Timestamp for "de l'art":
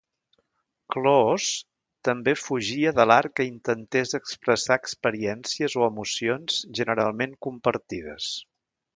2.99-3.35